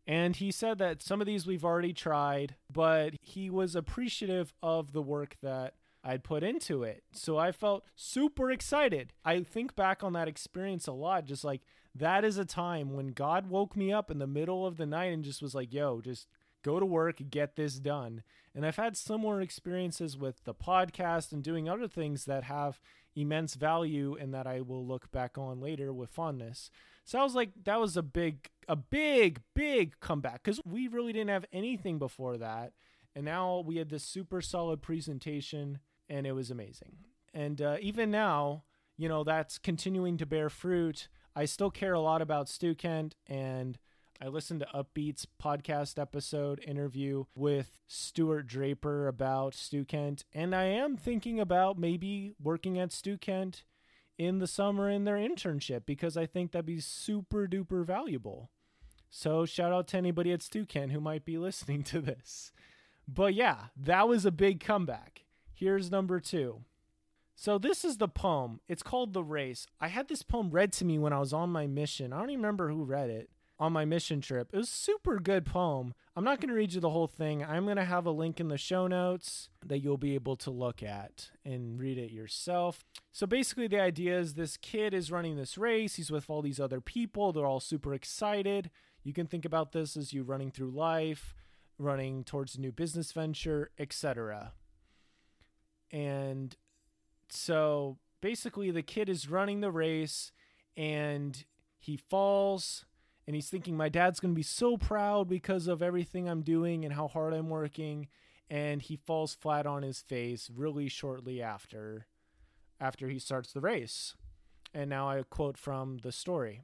And 0.07 0.35
he 0.35 0.51
said 0.51 0.77
that 0.77 1.01
some 1.01 1.19
of 1.19 1.27
these 1.27 1.47
we've 1.47 1.65
already 1.65 1.93
tried, 1.93 2.55
but 2.71 3.15
he 3.21 3.49
was 3.49 3.75
appreciative 3.75 4.53
of 4.61 4.93
the 4.93 5.01
work 5.01 5.35
that 5.41 5.73
I'd 6.03 6.23
put 6.23 6.43
into 6.43 6.83
it. 6.83 7.03
So 7.11 7.37
I 7.37 7.51
felt 7.51 7.83
super 7.95 8.51
excited. 8.51 9.13
I 9.25 9.41
think 9.41 9.75
back 9.75 10.03
on 10.03 10.13
that 10.13 10.27
experience 10.27 10.85
a 10.85 10.91
lot, 10.91 11.25
just 11.25 11.43
like 11.43 11.61
that 11.95 12.23
is 12.23 12.37
a 12.37 12.45
time 12.45 12.93
when 12.93 13.07
God 13.07 13.47
woke 13.47 13.75
me 13.75 13.91
up 13.91 14.11
in 14.11 14.19
the 14.19 14.27
middle 14.27 14.67
of 14.67 14.77
the 14.77 14.85
night 14.85 15.11
and 15.11 15.23
just 15.23 15.41
was 15.41 15.55
like, 15.55 15.73
yo, 15.73 16.01
just 16.01 16.27
go 16.65 16.79
to 16.79 16.85
work, 16.85 17.21
get 17.29 17.55
this 17.55 17.75
done. 17.75 18.23
And 18.55 18.65
I've 18.65 18.75
had 18.75 18.97
similar 18.97 19.39
experiences 19.39 20.17
with 20.17 20.43
the 20.45 20.55
podcast 20.55 21.31
and 21.31 21.43
doing 21.43 21.69
other 21.69 21.87
things 21.87 22.25
that 22.25 22.45
have 22.45 22.79
immense 23.15 23.53
value 23.53 24.17
and 24.19 24.33
that 24.33 24.47
I 24.47 24.61
will 24.61 24.85
look 24.85 25.11
back 25.11 25.37
on 25.37 25.61
later 25.61 25.93
with 25.93 26.09
fondness. 26.09 26.71
So 27.05 27.19
I 27.19 27.23
was 27.23 27.35
like, 27.35 27.51
that 27.65 27.79
was 27.79 27.95
a 27.95 28.01
big, 28.01 28.49
a 28.67 28.75
big, 28.75 29.41
big 29.53 29.99
comeback 29.99 30.41
because 30.43 30.59
we 30.65 30.87
really 30.87 31.13
didn't 31.13 31.29
have 31.29 31.45
anything 31.53 31.99
before 31.99 32.37
that. 32.37 32.73
And 33.15 33.25
now 33.25 33.63
we 33.65 33.77
had 33.77 33.89
this 33.89 34.03
super 34.03 34.41
solid 34.41 34.81
presentation 34.81 35.79
and 36.09 36.25
it 36.25 36.31
was 36.31 36.49
amazing. 36.49 36.97
And 37.31 37.61
uh, 37.61 37.77
even 37.79 38.09
now, 38.09 38.63
you 38.97 39.07
know, 39.07 39.23
that's 39.23 39.59
continuing 39.59 40.17
to 40.17 40.25
bear 40.25 40.49
fruit. 40.49 41.09
I 41.35 41.45
still 41.45 41.69
care 41.69 41.93
a 41.93 41.99
lot 41.99 42.21
about 42.21 42.47
Stukent 42.47 43.13
and 43.27 43.77
I 44.21 44.27
listened 44.29 44.61
to 44.61 44.67
Upbeat's 44.73 45.27
podcast 45.43 45.99
episode 45.99 46.63
interview 46.65 47.25
with 47.35 47.77
Stuart 47.85 48.47
Draper 48.47 49.09
about 49.09 49.53
Stukent, 49.53 50.23
and 50.33 50.55
I 50.55 50.63
am 50.65 50.95
thinking 50.95 51.37
about 51.37 51.77
maybe 51.77 52.33
working 52.41 52.79
at 52.79 52.91
Stukent 52.91 53.63
in 54.17 54.39
the 54.39 54.47
summer 54.47 54.89
in 54.89 55.03
their 55.03 55.17
internship 55.17 55.85
because 55.85 56.15
I 56.15 56.25
think 56.25 56.51
that'd 56.51 56.65
be 56.65 56.79
super 56.79 57.45
duper 57.45 57.85
valuable. 57.85 58.49
So 59.09 59.45
shout 59.45 59.73
out 59.73 59.89
to 59.89 59.97
anybody 59.97 60.31
at 60.31 60.41
Stukent 60.41 60.93
who 60.93 61.01
might 61.01 61.25
be 61.25 61.37
listening 61.37 61.83
to 61.83 61.99
this. 61.99 62.53
But 63.05 63.33
yeah, 63.33 63.65
that 63.75 64.07
was 64.07 64.25
a 64.25 64.31
big 64.31 64.61
comeback. 64.61 65.25
Here's 65.53 65.91
number 65.91 66.21
two. 66.21 66.61
So 67.35 67.57
this 67.57 67.83
is 67.83 67.97
the 67.97 68.07
poem. 68.07 68.61
It's 68.69 68.81
called 68.81 69.11
The 69.11 69.25
Race. 69.25 69.67
I 69.81 69.89
had 69.89 70.07
this 70.07 70.23
poem 70.23 70.51
read 70.51 70.71
to 70.73 70.85
me 70.85 70.97
when 70.97 71.11
I 71.11 71.19
was 71.19 71.33
on 71.33 71.49
my 71.49 71.67
mission. 71.67 72.13
I 72.13 72.19
don't 72.19 72.29
even 72.29 72.41
remember 72.41 72.69
who 72.69 72.85
read 72.85 73.09
it 73.09 73.29
on 73.57 73.71
my 73.71 73.85
mission 73.85 74.21
trip. 74.21 74.49
It 74.51 74.57
was 74.57 74.69
a 74.69 74.71
super 74.71 75.19
good 75.19 75.45
poem. 75.45 75.93
I'm 76.15 76.23
not 76.23 76.41
going 76.41 76.49
to 76.49 76.55
read 76.55 76.73
you 76.73 76.81
the 76.81 76.89
whole 76.89 77.07
thing. 77.07 77.43
I'm 77.43 77.65
going 77.65 77.77
to 77.77 77.85
have 77.85 78.05
a 78.05 78.11
link 78.11 78.39
in 78.39 78.49
the 78.49 78.57
show 78.57 78.87
notes 78.87 79.49
that 79.65 79.79
you'll 79.79 79.97
be 79.97 80.15
able 80.15 80.35
to 80.37 80.51
look 80.51 80.83
at 80.83 81.29
and 81.43 81.79
read 81.79 81.97
it 81.97 82.11
yourself. 82.11 82.83
So 83.11 83.25
basically, 83.25 83.67
the 83.67 83.79
idea 83.79 84.19
is 84.19 84.33
this 84.33 84.57
kid 84.57 84.93
is 84.93 85.11
running 85.11 85.37
this 85.37 85.57
race. 85.57 85.95
He's 85.95 86.11
with 86.11 86.29
all 86.29 86.41
these 86.41 86.59
other 86.59 86.81
people. 86.81 87.31
They're 87.31 87.45
all 87.45 87.59
super 87.59 87.93
excited. 87.93 88.71
You 89.03 89.13
can 89.13 89.27
think 89.27 89.45
about 89.45 89.71
this 89.71 89.95
as 89.95 90.13
you 90.13 90.23
running 90.23 90.51
through 90.51 90.71
life, 90.71 91.35
running 91.77 92.23
towards 92.23 92.55
a 92.55 92.61
new 92.61 92.71
business 92.71 93.11
venture, 93.11 93.71
etc. 93.77 94.53
And 95.91 96.55
so 97.29 97.99
basically, 98.19 98.71
the 98.71 98.81
kid 98.81 99.07
is 99.07 99.29
running 99.29 99.61
the 99.61 99.71
race 99.71 100.31
and 100.75 101.45
he 101.77 101.95
falls 101.95 102.85
and 103.27 103.35
he's 103.35 103.49
thinking 103.49 103.75
my 103.75 103.89
dad's 103.89 104.19
going 104.19 104.33
to 104.33 104.37
be 104.37 104.43
so 104.43 104.77
proud 104.77 105.27
because 105.27 105.67
of 105.67 105.81
everything 105.81 106.29
I'm 106.29 106.41
doing 106.41 106.85
and 106.85 106.93
how 106.93 107.07
hard 107.07 107.33
I'm 107.33 107.49
working 107.49 108.07
and 108.49 108.81
he 108.81 108.95
falls 108.95 109.33
flat 109.33 109.65
on 109.65 109.83
his 109.83 110.01
face 110.01 110.49
really 110.53 110.87
shortly 110.87 111.41
after 111.41 112.07
after 112.79 113.07
he 113.09 113.19
starts 113.19 113.53
the 113.53 113.61
race. 113.61 114.15
And 114.73 114.89
now 114.89 115.09
I 115.09 115.23
quote 115.23 115.57
from 115.57 115.99
the 115.99 116.11
story. 116.11 116.61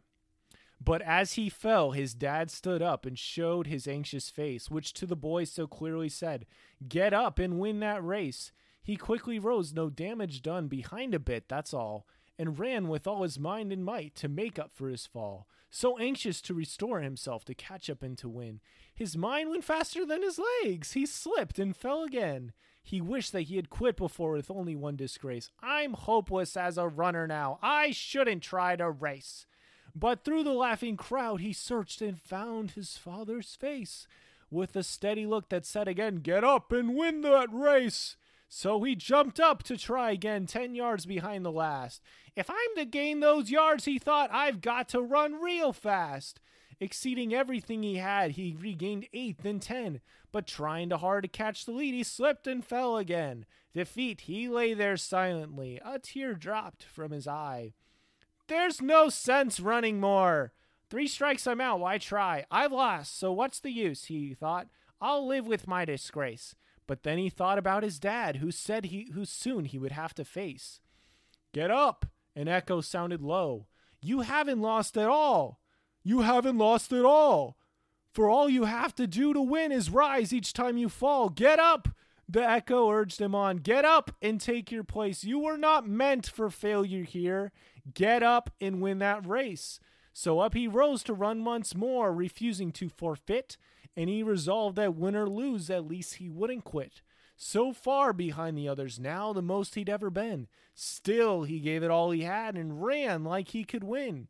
But 0.84 1.02
as 1.04 1.34
he 1.34 1.48
fell, 1.48 1.92
his 1.92 2.14
dad 2.14 2.52
stood 2.52 2.82
up 2.82 3.06
and 3.06 3.18
showed 3.18 3.68
his 3.68 3.88
anxious 3.88 4.30
face, 4.30 4.70
which 4.70 4.94
to 4.94 5.06
the 5.06 5.16
boy 5.16 5.46
so 5.46 5.68
clearly 5.68 6.10
said, 6.10 6.46
Get 6.88 7.14
up 7.14 7.40
and 7.40 7.60
win 7.60 7.80
that 7.80 8.04
race. 8.04 8.52
He 8.84 8.98
quickly 8.98 9.40
rose, 9.40 9.74
no 9.74 9.90
damage 9.90 10.42
done, 10.42 10.68
behind 10.68 11.14
a 11.14 11.20
bit, 11.20 11.48
that's 11.48 11.74
all, 11.74 12.08
and 12.42 12.58
ran 12.58 12.88
with 12.88 13.06
all 13.06 13.22
his 13.22 13.38
mind 13.38 13.72
and 13.72 13.86
might 13.86 14.16
to 14.16 14.28
make 14.28 14.58
up 14.58 14.72
for 14.74 14.90
his 14.90 15.06
fall, 15.06 15.48
so 15.70 16.00
anxious 16.00 16.42
to 16.42 16.56
restore 16.56 17.00
himself, 17.00 17.46
to 17.46 17.54
catch 17.54 17.88
up 17.88 18.02
and 18.02 18.18
to 18.18 18.28
win. 18.28 18.60
His 18.96 19.16
mind 19.16 19.52
went 19.52 19.64
faster 19.64 20.08
than 20.08 20.24
his 20.24 20.40
legs. 20.64 20.94
He 20.94 21.06
slipped 21.06 21.60
and 21.60 21.78
fell 21.78 22.02
again. 22.02 22.54
He 22.82 23.00
wished 23.00 23.32
that 23.34 23.44
he 23.44 23.58
had 23.58 23.70
quit 23.70 23.96
before 23.96 24.32
with 24.32 24.50
only 24.50 24.76
one 24.76 24.96
disgrace. 24.96 25.52
I'm 25.62 25.94
hopeless 25.94 26.58
as 26.58 26.80
a 26.80 26.88
runner 26.88 27.28
now. 27.28 27.60
I 27.62 27.92
shouldn't 27.92 28.42
try 28.42 28.76
to 28.76 28.90
race. 28.90 29.46
But 29.94 30.24
through 30.24 30.44
the 30.44 30.52
laughing 30.52 30.98
crowd 30.98 31.42
he 31.42 31.54
searched 31.54 32.02
and 32.02 32.20
found 32.20 32.72
his 32.72 32.98
father's 32.98 33.54
face, 33.54 34.08
with 34.50 34.76
a 34.76 34.82
steady 34.82 35.28
look 35.28 35.50
that 35.50 35.68
said 35.68 35.88
again, 35.88 36.16
Get 36.16 36.44
up 36.44 36.72
and 36.72 36.96
win 36.96 37.22
that 37.22 37.54
race. 37.54 38.18
So 38.54 38.84
he 38.84 38.96
jumped 38.96 39.40
up 39.40 39.64
to 39.64 39.78
try 39.78 40.12
again, 40.12 40.46
10 40.46 40.76
yards 40.76 41.06
behind 41.06 41.46
the 41.46 41.54
last. 41.54 42.02
If 42.36 42.50
I'm 42.50 42.76
to 42.76 42.84
gain 42.84 43.22
those 43.22 43.50
yards, 43.50 43.86
he 43.86 43.98
thought, 43.98 44.30
I've 44.30 44.60
got 44.60 44.90
to 44.90 45.02
run 45.02 45.42
real 45.42 45.72
fast. 45.72 46.42
Exceeding 46.78 47.34
everything 47.34 47.82
he 47.82 47.96
had, 47.96 48.32
he 48.32 48.58
regained 48.60 49.08
eighth 49.14 49.46
and 49.46 49.62
ten, 49.62 50.02
but 50.34 50.48
trying 50.48 50.90
to 50.90 50.98
hard 50.98 51.24
to 51.24 51.30
catch 51.30 51.64
the 51.64 51.72
lead, 51.72 51.94
he 51.94 52.04
slipped 52.04 52.46
and 52.46 52.66
fell 52.66 52.98
again. 52.98 53.46
Defeat, 53.74 54.22
he 54.22 54.50
lay 54.50 54.74
there 54.74 54.98
silently, 54.98 55.80
a 55.86 55.98
tear 55.98 56.34
dropped 56.34 56.84
from 56.84 57.12
his 57.12 57.30
eye. 57.30 57.72
There's 58.50 58.82
no 58.82 59.08
sense 59.08 59.62
running 59.62 59.98
more. 60.02 60.52
Three 60.90 61.08
strikes, 61.08 61.48
I'm 61.48 61.62
out. 61.62 61.80
Why 61.80 61.98
try? 61.98 62.46
I've 62.52 62.74
lost, 62.74 63.18
so 63.18 63.32
what's 63.32 63.62
the 63.62 63.72
use? 63.72 64.06
He 64.06 64.34
thought. 64.34 64.68
I'll 65.00 65.26
live 65.26 65.48
with 65.48 65.70
my 65.70 65.86
disgrace. 65.86 66.54
But 66.92 67.04
then 67.04 67.18
he 67.18 67.30
thought 67.30 67.58
about 67.58 67.84
his 67.84 68.00
dad, 68.00 68.36
who 68.36 68.52
said 68.52 68.88
he 68.88 69.12
who 69.14 69.24
soon 69.24 69.64
he 69.64 69.80
would 69.80 69.94
have 69.94 70.14
to 70.16 70.26
face. 70.26 70.82
Get 71.54 71.72
up! 71.72 72.06
An 72.36 72.50
echo 72.50 72.82
sounded 72.82 73.22
low. 73.22 73.68
You 74.02 74.24
haven't 74.24 74.60
lost 74.60 74.98
at 74.98 75.08
all. 75.08 75.62
You 76.04 76.20
haven't 76.20 76.58
lost 76.58 76.92
at 76.92 77.06
all. 77.06 77.56
For 78.14 78.28
all 78.28 78.50
you 78.50 78.66
have 78.66 78.94
to 78.96 79.08
do 79.08 79.34
to 79.34 79.42
win 79.42 79.72
is 79.72 79.90
rise 79.90 80.34
each 80.34 80.52
time 80.52 80.76
you 80.76 80.90
fall. 80.90 81.30
Get 81.30 81.60
up! 81.60 81.88
The 82.28 82.46
echo 82.46 82.92
urged 82.92 83.22
him 83.22 83.34
on. 83.34 83.60
Get 83.60 83.86
up 83.86 84.12
and 84.22 84.42
take 84.42 84.70
your 84.70 84.84
place. 84.84 85.24
You 85.24 85.40
were 85.40 85.58
not 85.58 85.88
meant 85.88 86.28
for 86.28 86.50
failure 86.50 87.06
here. 87.06 87.54
Get 87.94 88.22
up 88.22 88.50
and 88.60 88.82
win 88.82 89.00
that 89.00 89.26
race. 89.26 89.80
So 90.12 90.42
up 90.42 90.54
he 90.54 90.68
rose 90.68 91.04
to 91.04 91.14
run 91.14 91.46
once 91.46 91.74
more, 91.74 92.14
refusing 92.14 92.74
to 92.74 92.90
forfeit, 92.90 93.56
and 93.96 94.10
he 94.10 94.24
resolved 94.24 94.76
that 94.78 94.96
win 94.96 95.16
or 95.16 95.30
lose, 95.30 95.70
at 95.70 95.88
least 95.88 96.16
he 96.16 96.30
wouldn't 96.30 96.64
quit. 96.64 97.02
So 97.36 97.74
far 97.74 98.14
behind 98.14 98.58
the 98.58 98.68
others 98.68 99.00
now, 99.00 99.34
the 99.34 99.42
most 99.42 99.76
he'd 99.76 99.90
ever 99.90 100.10
been. 100.10 100.48
Still, 100.76 101.44
he 101.44 101.60
gave 101.60 101.84
it 101.84 101.92
all 101.92 102.12
he 102.12 102.22
had 102.22 102.56
and 102.56 102.84
ran 102.84 103.24
like 103.24 103.50
he 103.50 103.64
could 103.64 103.84
win. 103.84 104.28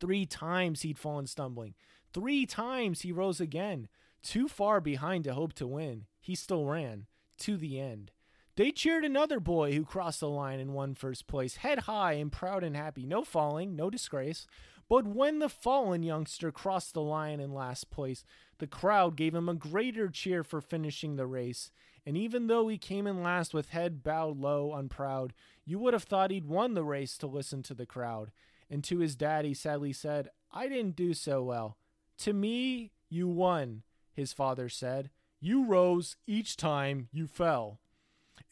Three 0.00 0.24
times 0.26 0.82
he'd 0.82 0.98
fallen 0.98 1.26
stumbling. 1.26 1.74
Three 2.12 2.46
times 2.46 3.00
he 3.00 3.12
rose 3.12 3.40
again. 3.40 3.88
Too 4.22 4.46
far 4.48 4.80
behind 4.80 5.24
to 5.24 5.34
hope 5.34 5.52
to 5.54 5.66
win. 5.66 6.06
He 6.20 6.34
still 6.34 6.66
ran 6.66 7.06
to 7.38 7.56
the 7.56 7.80
end. 7.80 8.12
They 8.56 8.70
cheered 8.70 9.04
another 9.04 9.40
boy 9.40 9.72
who 9.72 9.84
crossed 9.84 10.20
the 10.20 10.28
line 10.28 10.60
and 10.60 10.74
won 10.74 10.94
first 10.94 11.26
place, 11.26 11.56
head 11.56 11.80
high 11.80 12.14
and 12.14 12.30
proud 12.30 12.62
and 12.62 12.76
happy. 12.76 13.06
No 13.06 13.24
falling, 13.24 13.74
no 13.74 13.88
disgrace. 13.88 14.46
But 14.90 15.06
when 15.06 15.38
the 15.38 15.48
fallen 15.48 16.02
youngster 16.02 16.52
crossed 16.52 16.92
the 16.92 17.00
line 17.00 17.40
in 17.40 17.54
last 17.54 17.90
place, 17.90 18.24
the 18.58 18.66
crowd 18.66 19.16
gave 19.16 19.34
him 19.34 19.48
a 19.48 19.54
greater 19.54 20.08
cheer 20.08 20.44
for 20.44 20.60
finishing 20.60 21.16
the 21.16 21.26
race. 21.26 21.70
And 22.04 22.14
even 22.14 22.46
though 22.46 22.68
he 22.68 22.76
came 22.76 23.06
in 23.06 23.22
last 23.22 23.54
with 23.54 23.70
head 23.70 24.02
bowed 24.02 24.36
low, 24.36 24.74
unproud, 24.74 25.32
you 25.64 25.78
would 25.78 25.94
have 25.94 26.02
thought 26.02 26.30
he'd 26.30 26.44
won 26.44 26.74
the 26.74 26.84
race 26.84 27.16
to 27.18 27.26
listen 27.26 27.62
to 27.62 27.74
the 27.74 27.86
crowd. 27.86 28.32
And 28.68 28.84
to 28.84 28.98
his 28.98 29.16
dad, 29.16 29.46
he 29.46 29.54
sadly 29.54 29.94
said, 29.94 30.28
I 30.50 30.68
didn't 30.68 30.96
do 30.96 31.14
so 31.14 31.42
well. 31.42 31.78
To 32.18 32.34
me, 32.34 32.92
you 33.08 33.28
won, 33.28 33.84
his 34.12 34.32
father 34.32 34.68
said. 34.68 35.10
You 35.40 35.64
rose 35.64 36.16
each 36.26 36.56
time 36.56 37.08
you 37.12 37.26
fell. 37.26 37.80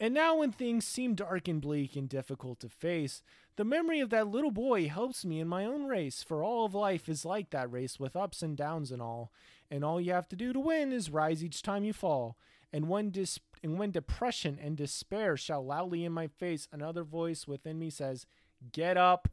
And 0.02 0.14
now, 0.14 0.36
when 0.36 0.50
things 0.50 0.86
seem 0.86 1.14
dark 1.14 1.46
and 1.46 1.60
bleak 1.60 1.94
and 1.94 2.08
difficult 2.08 2.58
to 2.60 2.70
face, 2.70 3.22
the 3.56 3.66
memory 3.66 4.00
of 4.00 4.08
that 4.08 4.28
little 4.28 4.50
boy 4.50 4.88
helps 4.88 5.26
me 5.26 5.40
in 5.40 5.46
my 5.46 5.66
own 5.66 5.84
race, 5.84 6.22
for 6.22 6.42
all 6.42 6.64
of 6.64 6.74
life 6.74 7.06
is 7.06 7.26
like 7.26 7.50
that 7.50 7.70
race 7.70 8.00
with 8.00 8.16
ups 8.16 8.40
and 8.40 8.56
downs 8.56 8.90
and 8.90 9.02
all. 9.02 9.30
And 9.70 9.84
all 9.84 10.00
you 10.00 10.12
have 10.14 10.28
to 10.30 10.36
do 10.36 10.54
to 10.54 10.58
win 10.58 10.90
is 10.90 11.10
rise 11.10 11.44
each 11.44 11.62
time 11.62 11.84
you 11.84 11.92
fall. 11.92 12.38
And 12.72 12.88
when, 12.88 13.10
dis- 13.10 13.40
and 13.62 13.78
when 13.78 13.90
depression 13.90 14.58
and 14.58 14.74
despair 14.74 15.36
shout 15.36 15.66
loudly 15.66 16.06
in 16.06 16.12
my 16.12 16.28
face, 16.28 16.66
another 16.72 17.04
voice 17.04 17.46
within 17.46 17.78
me 17.78 17.90
says, 17.90 18.24
Get 18.72 18.96
up 18.96 19.28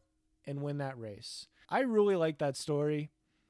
and 0.45 0.61
win 0.61 0.79
that 0.79 0.99
race. 0.99 1.47
I 1.69 1.79
really 1.79 2.17
like 2.17 2.39
that 2.39 2.57
story. 2.57 3.09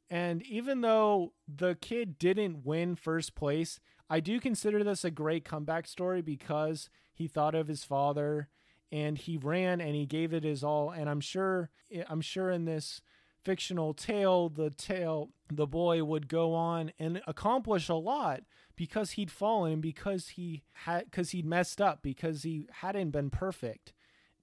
And 0.09 0.43
even 0.43 0.81
though 0.81 1.33
the 1.47 1.75
kid 1.81 2.19
didn't 2.19 2.63
win 2.63 2.95
first 2.95 3.33
place, 3.33 3.79
I 4.09 4.19
do 4.19 4.39
consider 4.39 4.83
this 4.83 5.03
a 5.03 5.11
great 5.11 5.43
comeback 5.43 5.87
story 5.87 6.21
because 6.21 6.89
he 7.17 7.27
thought 7.27 7.55
of 7.55 7.67
his 7.67 7.83
father 7.83 8.47
and 8.91 9.17
he 9.17 9.37
ran 9.37 9.81
and 9.81 9.95
he 9.95 10.05
gave 10.05 10.33
it 10.33 10.43
his 10.43 10.63
all. 10.63 10.91
And 10.91 11.09
I'm 11.09 11.19
sure, 11.19 11.71
I'm 12.07 12.21
sure 12.21 12.51
in 12.51 12.65
this 12.65 13.01
fictional 13.43 13.93
tale, 13.93 14.49
the 14.49 14.69
tale, 14.69 15.31
the 15.51 15.65
boy 15.65 16.03
would 16.03 16.27
go 16.27 16.53
on 16.53 16.91
and 16.99 17.21
accomplish 17.25 17.89
a 17.89 17.95
lot 17.95 18.43
because 18.75 19.11
he'd 19.11 19.31
fallen 19.31 19.73
and 19.73 19.81
because 19.81 20.29
he 20.29 20.61
had, 20.71 21.05
because 21.05 21.31
he'd 21.31 21.45
messed 21.45 21.81
up, 21.81 22.03
because 22.03 22.43
he 22.43 22.67
hadn't 22.71 23.09
been 23.09 23.31
perfect, 23.31 23.93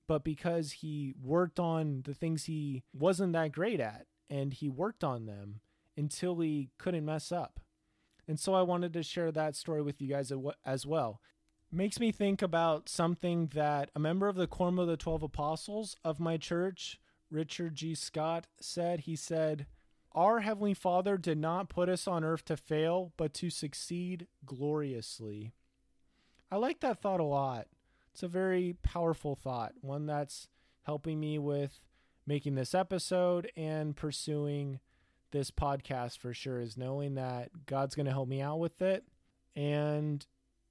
but 0.09 0.25
because 0.25 0.73
he 0.73 1.15
worked 1.23 1.61
on 1.61 2.03
the 2.05 2.15
things 2.15 2.45
he 2.45 2.83
wasn't 2.93 3.33
that 3.35 3.53
great 3.53 3.79
at 3.79 4.07
and 4.29 4.53
he 4.55 4.69
worked 4.69 5.05
on 5.05 5.27
them 5.27 5.61
until 5.97 6.41
he 6.41 6.71
couldn't 6.77 7.05
mess 7.05 7.31
up. 7.31 7.61
And 8.27 8.41
so 8.41 8.55
I 8.55 8.63
wanted 8.63 8.93
to 8.95 9.03
share 9.03 9.31
that 9.33 9.55
story 9.55 9.83
with 9.83 10.01
you 10.01 10.09
guys 10.09 10.33
as 10.65 10.87
well. 10.87 11.21
Makes 11.75 11.99
me 11.99 12.13
think 12.13 12.41
about 12.41 12.89
something 12.89 13.49
that 13.53 13.91
a 13.97 13.99
member 13.99 14.29
of 14.29 14.37
the 14.37 14.47
Quorum 14.47 14.79
of 14.79 14.87
the 14.87 14.97
Twelve 14.97 15.25
Apostles 15.25 15.97
of 16.05 16.21
my 16.21 16.37
church, 16.37 17.01
Richard 17.33 17.75
G. 17.75 17.97
Scott, 17.97 18.47
said. 18.61 19.01
He 19.01 19.17
said, 19.17 19.67
Our 20.13 20.39
Heavenly 20.39 20.75
Father 20.75 21.19
did 21.19 21.37
not 21.37 21.69
put 21.69 21.89
us 21.89 22.07
on 22.07 22.23
earth 22.23 22.45
to 22.45 22.57
fail, 22.57 23.13
but 23.17 23.35
to 23.35 23.51
succeed 23.51 24.29
gloriously. 24.47 25.51
I 26.49 26.59
like 26.59 26.79
that 26.79 27.03
thought 27.03 27.19
a 27.19 27.25
lot. 27.25 27.67
It's 28.13 28.23
a 28.23 28.29
very 28.29 28.77
powerful 28.85 29.35
thought, 29.35 29.73
one 29.81 30.07
that's 30.07 30.47
helping 30.85 31.19
me 31.19 31.41
with 31.41 31.81
making 32.25 32.55
this 32.55 32.73
episode 32.73 33.51
and 33.57 33.97
pursuing 33.97 34.79
this 35.33 35.51
podcast 35.51 36.19
for 36.19 36.33
sure 36.33 36.61
is 36.61 36.77
knowing 36.77 37.17
that 37.17 37.67
God's 37.67 37.97
going 37.97 38.07
to 38.07 38.13
help 38.13 38.29
me 38.29 38.41
out 38.41 38.61
with 38.61 38.81
it. 38.81 39.03
And, 39.57 40.25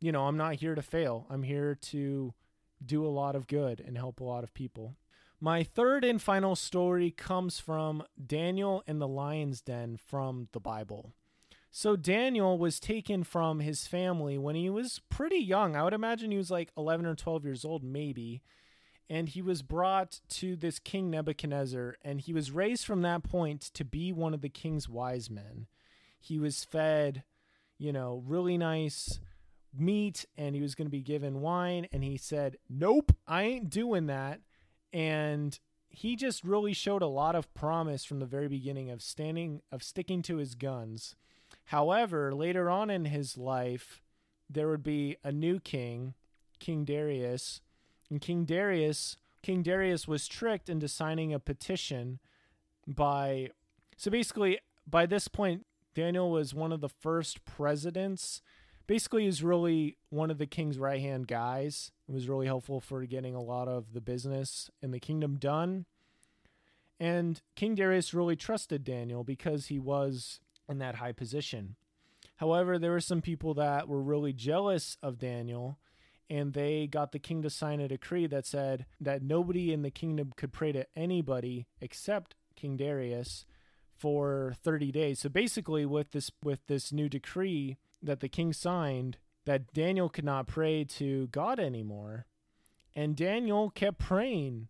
you 0.04 0.12
know, 0.12 0.28
I'm 0.28 0.36
not 0.36 0.56
here 0.56 0.76
to 0.76 0.82
fail. 0.82 1.26
I'm 1.30 1.44
here 1.44 1.76
to 1.76 2.34
do 2.86 3.06
a 3.06 3.08
lot 3.08 3.38
of 3.38 3.48
good 3.48 3.80
and 3.80 3.98
help 3.98 4.20
a 4.20 4.26
lot 4.26 4.44
of 4.44 4.54
people. 4.54 4.98
My 5.40 5.64
third 5.64 6.04
and 6.04 6.22
final 6.22 6.58
story 6.58 7.10
comes 7.10 7.58
from 7.58 8.04
Daniel 8.24 8.84
and 8.86 9.00
the 9.00 9.08
Lion's 9.08 9.62
Den 9.62 9.96
from 9.96 10.50
the 10.52 10.60
Bible. 10.60 11.14
So, 11.72 11.96
Daniel 11.96 12.58
was 12.58 12.82
taken 12.82 13.24
from 13.24 13.62
his 13.62 13.88
family 13.88 14.38
when 14.38 14.56
he 14.56 14.70
was 14.70 15.00
pretty 15.10 15.38
young. 15.40 15.78
I 15.78 15.84
would 15.84 15.94
imagine 15.94 16.32
he 16.32 16.38
was 16.38 16.52
like 16.52 16.74
11 16.76 17.06
or 17.06 17.16
12 17.16 17.46
years 17.46 17.64
old, 17.64 17.82
maybe 17.82 18.42
and 19.10 19.30
he 19.30 19.42
was 19.42 19.62
brought 19.62 20.20
to 20.30 20.56
this 20.56 20.80
king 20.80 21.10
Nebuchadnezzar, 21.10 21.98
and 22.04 22.22
he 22.22 22.34
was 22.34 22.52
raised 22.52 22.86
from 22.86 23.02
that 23.04 23.24
point 23.24 23.62
to 23.74 23.86
be 23.86 24.12
one 24.12 24.34
of 24.34 24.42
the 24.42 24.50
king's 24.50 24.90
wise 24.90 25.30
men. 25.30 25.68
He 26.20 26.40
was 26.40 26.64
fed, 26.64 27.24
you 27.78 27.92
know, 27.92 28.24
really 28.26 28.58
nice 28.58 29.20
meat, 29.78 30.26
and 30.38 30.56
he 30.56 30.62
was 30.62 30.76
going 30.76 30.88
to 30.88 30.92
be 30.92 31.02
given 31.02 31.42
wine, 31.42 31.88
and 31.92 32.04
he 32.04 32.18
said, 32.18 32.58
Nope, 32.70 33.12
I 33.28 33.44
ain't 33.44 33.70
doing 33.70 34.08
that. 34.08 34.42
And 34.92 35.58
he 35.90 36.16
just 36.16 36.44
really 36.44 36.74
showed 36.74 37.02
a 37.02 37.08
lot 37.08 37.36
of 37.36 37.54
promise 37.54 38.04
from 38.06 38.20
the 38.20 38.26
very 38.26 38.48
beginning 38.48 38.90
of 38.90 39.02
standing, 39.02 39.62
of 39.72 39.84
sticking 39.84 40.22
to 40.24 40.38
his 40.38 40.56
guns. 40.56 41.16
However, 41.66 42.34
later 42.34 42.70
on 42.70 42.90
in 42.90 43.06
his 43.06 43.38
life, 43.38 44.02
there 44.50 44.68
would 44.68 44.84
be 44.84 45.18
a 45.24 45.32
new 45.32 45.60
king, 45.60 46.14
King 46.60 46.86
Darius, 46.86 47.62
and 48.10 48.22
King 48.22 48.46
Darius, 48.46 49.18
King 49.42 49.62
Darius 49.62 50.08
was 50.08 50.28
tricked 50.28 50.70
into 50.70 50.88
signing 50.88 51.34
a 51.34 51.40
petition 51.40 52.20
by 52.88 53.50
so 53.98 54.10
basically 54.10 54.60
by 54.88 55.06
this 55.06 55.28
point 55.28 55.66
Daniel 55.94 56.32
was 56.32 56.54
one 56.54 56.72
of 56.72 56.82
the 56.82 56.90
first 56.90 57.46
presidents. 57.46 58.42
Basically, 58.86 59.26
he's 59.26 59.44
really 59.44 59.98
one 60.10 60.30
of 60.30 60.38
the 60.38 60.46
king's 60.46 60.78
right 60.78 61.00
hand 61.00 61.28
guys. 61.28 61.92
It 62.08 62.12
was 62.12 62.28
really 62.28 62.46
helpful 62.46 62.82
for 62.82 63.06
getting 63.06 63.36
a 63.36 63.42
lot 63.42 63.68
of 63.68 63.94
the 63.94 64.02
business 64.02 64.70
in 64.82 64.92
the 64.92 65.00
kingdom 65.00 65.38
done. 65.38 65.86
And 67.00 67.42
King 67.56 67.76
Darius 67.76 68.14
really 68.14 68.36
trusted 68.36 68.84
Daniel 68.84 69.24
because 69.24 69.68
he 69.68 69.80
was 69.80 70.40
in 70.70 70.80
that 70.80 70.96
high 70.96 71.12
position. 71.12 71.76
However, 72.38 72.78
there 72.78 72.92
were 72.92 73.00
some 73.00 73.22
people 73.22 73.54
that 73.56 73.88
were 73.88 74.02
really 74.02 74.34
jealous 74.34 74.98
of 75.02 75.18
Daniel 75.18 75.78
and 76.30 76.54
they 76.54 76.88
got 76.88 77.12
the 77.12 77.20
king 77.20 77.42
to 77.42 77.50
sign 77.50 77.80
a 77.80 77.88
decree 77.88 78.28
that 78.28 78.46
said 78.46 78.86
that 79.00 79.22
nobody 79.22 79.72
in 79.72 79.82
the 79.82 79.92
kingdom 79.92 80.34
could 80.36 80.52
pray 80.52 80.72
to 80.72 80.88
anybody 80.96 81.68
except 81.80 82.36
King 82.56 82.78
Darius 82.78 83.46
for 83.96 84.56
30 84.64 84.92
days. 84.92 85.20
So 85.20 85.30
basically 85.30 85.86
with 85.86 86.12
this 86.12 86.32
with 86.42 86.66
this 86.68 86.92
new 86.92 87.08
decree 87.08 87.78
that 88.04 88.20
the 88.20 88.30
king 88.30 88.54
signed 88.54 89.18
that 89.46 89.74
Daniel 89.74 90.10
could 90.10 90.26
not 90.26 90.48
pray 90.48 90.84
to 90.84 91.28
God 91.28 91.60
anymore. 91.60 92.26
And 92.96 93.16
Daniel 93.16 93.70
kept 93.70 94.00
praying. 94.00 94.68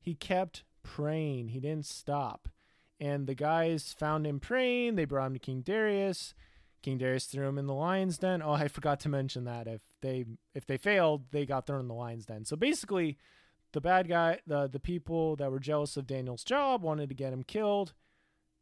He 0.00 0.14
kept 0.14 0.64
praying. 0.82 1.48
He 1.48 1.60
didn't 1.60 1.86
stop. 1.86 2.48
And 3.00 3.26
the 3.26 3.34
guys 3.34 3.94
found 3.98 4.26
him 4.26 4.40
praying. 4.40 4.94
They 4.94 5.04
brought 5.04 5.26
him 5.26 5.34
to 5.34 5.38
King 5.38 5.62
Darius. 5.62 6.34
King 6.82 6.98
Darius 6.98 7.26
threw 7.26 7.48
him 7.48 7.58
in 7.58 7.66
the 7.66 7.74
lion's 7.74 8.18
den. 8.18 8.42
Oh, 8.42 8.52
I 8.52 8.68
forgot 8.68 9.00
to 9.00 9.08
mention 9.08 9.44
that 9.44 9.66
if 9.66 9.80
they 10.00 10.24
if 10.54 10.66
they 10.66 10.76
failed, 10.76 11.24
they 11.32 11.44
got 11.44 11.66
thrown 11.66 11.80
in 11.80 11.88
the 11.88 11.94
lion's 11.94 12.26
den. 12.26 12.44
So 12.44 12.56
basically, 12.56 13.18
the 13.72 13.80
bad 13.80 14.08
guy, 14.08 14.38
the 14.46 14.68
the 14.68 14.80
people 14.80 15.36
that 15.36 15.50
were 15.50 15.58
jealous 15.58 15.96
of 15.96 16.06
Daniel's 16.06 16.44
job 16.44 16.82
wanted 16.82 17.08
to 17.08 17.14
get 17.14 17.32
him 17.32 17.42
killed. 17.42 17.94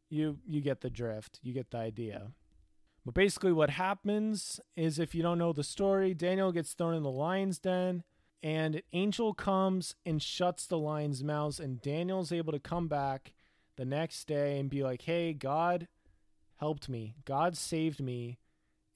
You 0.09 0.39
you 0.47 0.61
get 0.61 0.81
the 0.81 0.89
drift. 0.89 1.39
You 1.43 1.53
get 1.53 1.69
the 1.69 1.77
idea. 1.77 2.31
But 3.07 3.13
basically, 3.13 3.53
what 3.53 3.69
happens 3.69 4.59
is 4.75 4.99
if 4.99 5.15
you 5.15 5.23
don't 5.23 5.37
know 5.37 5.53
the 5.53 5.63
story, 5.63 6.13
Daniel 6.13 6.51
gets 6.51 6.73
thrown 6.73 6.93
in 6.93 7.03
the 7.03 7.09
lion's 7.09 7.57
den, 7.57 8.03
and 8.43 8.75
an 8.75 8.81
angel 8.91 9.33
comes 9.33 9.95
and 10.05 10.21
shuts 10.21 10.65
the 10.65 10.77
lion's 10.77 11.23
mouths, 11.23 11.57
and 11.57 11.81
Daniel's 11.81 12.33
able 12.33 12.51
to 12.51 12.59
come 12.59 12.89
back 12.89 13.31
the 13.77 13.85
next 13.85 14.25
day 14.25 14.59
and 14.59 14.69
be 14.69 14.83
like, 14.83 15.03
"Hey, 15.03 15.31
God 15.31 15.87
helped 16.57 16.89
me. 16.89 17.15
God 17.23 17.55
saved 17.55 18.01
me 18.01 18.39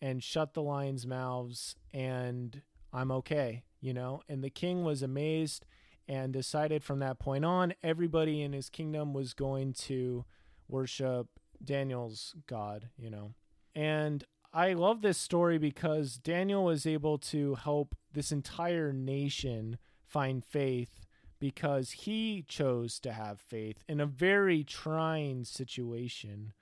and 0.01 0.21
shut 0.21 0.55
the 0.55 0.61
lions' 0.61 1.07
mouths, 1.07 1.77
and 1.93 2.63
I'm 2.91 3.11
okay, 3.11 3.63
you 3.79 3.93
know? 3.93 4.23
And 4.27 4.43
the 4.43 4.49
king 4.49 4.83
was 4.83 5.01
amazed 5.01 5.65
and 6.05 6.33
decided 6.33 6.83
from 6.83 6.99
that 6.99 7.17
point 7.17 7.45
on, 7.45 7.75
everybody 7.81 8.41
in 8.41 8.51
his 8.51 8.69
kingdom 8.69 9.13
was 9.13 9.33
going 9.33 9.71
to 9.71 10.25
worship 10.67 11.27
Daniel's 11.63 12.35
God, 12.45 12.89
you 12.97 13.09
know? 13.09 13.35
And 13.75 14.23
I 14.53 14.73
love 14.73 15.01
this 15.01 15.17
story 15.17 15.57
because 15.57 16.17
Daniel 16.17 16.65
was 16.65 16.85
able 16.85 17.17
to 17.19 17.55
help 17.55 17.95
this 18.13 18.31
entire 18.31 18.91
nation 18.91 19.77
find 20.05 20.43
faith 20.43 21.05
because 21.39 21.91
he 21.91 22.43
chose 22.47 22.99
to 22.99 23.13
have 23.13 23.39
faith 23.39 23.83
in 23.87 23.99
a 23.99 24.05
very 24.05 24.63
trying 24.63 25.43
situation. 25.45 26.53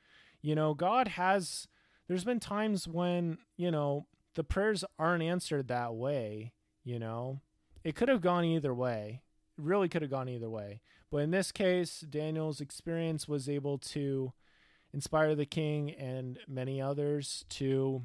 You 0.41 0.55
know, 0.55 0.73
God 0.73 1.09
has, 1.09 1.67
there's 2.07 2.23
been 2.23 2.39
times 2.39 2.87
when, 2.87 3.39
you 3.57 3.71
know, 3.71 4.05
the 4.35 4.43
prayers 4.43 4.85
aren't 4.97 5.23
answered 5.23 5.67
that 5.67 5.95
way, 5.95 6.53
you 6.83 6.99
know. 6.99 7.41
It 7.83 7.95
could 7.95 8.07
have 8.07 8.21
gone 8.21 8.45
either 8.45 8.73
way. 8.73 9.21
It 9.57 9.63
really 9.63 9.89
could 9.89 10.01
have 10.01 10.11
gone 10.11 10.29
either 10.29 10.49
way. 10.49 10.81
But 11.11 11.17
in 11.19 11.31
this 11.31 11.51
case, 11.51 12.01
Daniel's 12.01 12.61
experience 12.61 13.27
was 13.27 13.49
able 13.49 13.79
to 13.79 14.31
inspire 14.93 15.35
the 15.35 15.45
king 15.45 15.91
and 15.91 16.39
many 16.47 16.81
others 16.81 17.45
to 17.49 18.03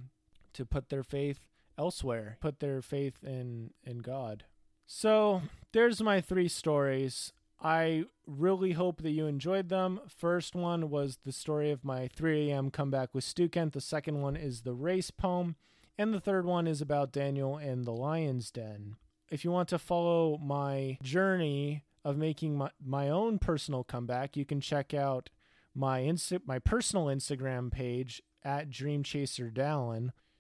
to 0.53 0.65
put 0.65 0.89
their 0.89 1.03
faith 1.03 1.41
elsewhere, 1.77 2.39
put 2.41 2.61
their 2.61 2.83
faith 2.83 3.23
in 3.23 3.71
in 3.85 3.99
God. 3.99 4.45
So, 4.87 5.43
there's 5.73 6.03
my 6.03 6.21
three 6.21 6.49
stories. 6.49 7.33
I 7.63 8.05
really 8.27 8.73
hope 8.73 9.03
that 9.03 9.13
you 9.13 9.27
enjoyed 9.27 9.71
them. 9.71 10.01
First 10.07 10.55
one 10.55 10.91
was 10.91 11.19
the 11.25 11.33
story 11.33 11.71
of 11.71 11.85
my 11.85 12.09
3 12.09 12.51
a.m. 12.51 12.71
comeback 12.71 13.15
with 13.15 13.25
Stukent. 13.25 13.73
The 13.73 13.81
second 13.81 14.21
one 14.21 14.37
is 14.37 14.61
the 14.61 14.75
race 14.75 15.11
poem. 15.11 15.57
And 15.97 16.13
the 16.13 16.21
third 16.21 16.45
one 16.45 16.67
is 16.67 16.83
about 16.83 17.13
Daniel 17.13 17.57
and 17.57 17.85
the 17.85 17.93
lion's 17.93 18.51
den. 18.51 18.97
If 19.31 19.45
you 19.45 19.51
want 19.51 19.69
to 19.71 19.79
follow 19.79 20.37
my 20.39 20.99
journey 21.03 21.85
of 22.05 22.19
making 22.19 22.59
my, 22.59 22.71
my 22.85 23.09
own 23.09 23.39
personal 23.39 23.85
comeback, 23.85 24.37
you 24.37 24.45
can 24.45 24.61
check 24.61 24.93
out 24.93 25.31
my 25.75 26.01
Insta- 26.01 26.47
my 26.47 26.59
personal 26.59 27.07
Instagram 27.07 27.71
page 27.71 28.23
at 28.43 28.71
Dream 28.71 29.03
Chaser. 29.03 29.53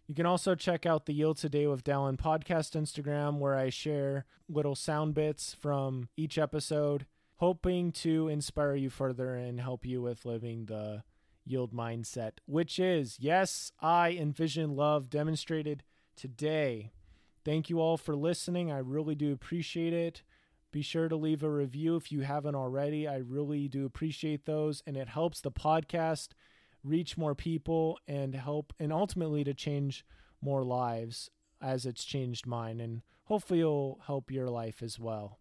You 0.06 0.14
can 0.14 0.26
also 0.26 0.54
check 0.54 0.84
out 0.84 1.06
the 1.06 1.14
Yield 1.14 1.38
Today 1.38 1.66
with 1.66 1.82
Dallin 1.82 2.18
podcast 2.18 2.78
Instagram, 2.78 3.38
where 3.38 3.56
I 3.56 3.70
share 3.70 4.26
little 4.48 4.74
sound 4.74 5.14
bits 5.14 5.54
from 5.54 6.08
each 6.16 6.36
episode 6.36 7.06
hoping 7.36 7.90
to 7.92 8.28
inspire 8.28 8.74
you 8.74 8.90
further 8.90 9.34
and 9.34 9.60
help 9.60 9.84
you 9.84 10.00
with 10.00 10.24
living 10.24 10.66
the 10.66 11.02
yield 11.44 11.72
mindset, 11.72 12.32
which 12.46 12.78
is 12.78 13.18
yes, 13.20 13.72
I 13.80 14.10
envision 14.10 14.76
love 14.76 15.10
demonstrated 15.10 15.82
today. 16.16 16.92
Thank 17.44 17.68
you 17.68 17.80
all 17.80 17.96
for 17.96 18.16
listening. 18.16 18.72
I 18.72 18.78
really 18.78 19.14
do 19.14 19.32
appreciate 19.32 19.92
it. 19.92 20.22
Be 20.74 20.82
sure 20.82 21.08
to 21.08 21.14
leave 21.14 21.44
a 21.44 21.48
review 21.48 21.94
if 21.94 22.10
you 22.10 22.22
haven't 22.22 22.56
already. 22.56 23.06
I 23.06 23.18
really 23.18 23.68
do 23.68 23.86
appreciate 23.86 24.44
those, 24.44 24.82
and 24.88 24.96
it 24.96 25.06
helps 25.06 25.40
the 25.40 25.52
podcast 25.52 26.30
reach 26.82 27.16
more 27.16 27.36
people 27.36 27.96
and 28.08 28.34
help, 28.34 28.72
and 28.80 28.92
ultimately 28.92 29.44
to 29.44 29.54
change 29.54 30.04
more 30.42 30.64
lives 30.64 31.30
as 31.62 31.86
it's 31.86 32.02
changed 32.02 32.44
mine. 32.44 32.80
And 32.80 33.02
hopefully, 33.26 33.60
it'll 33.60 34.00
help 34.08 34.32
your 34.32 34.50
life 34.50 34.82
as 34.82 34.98
well 34.98 35.38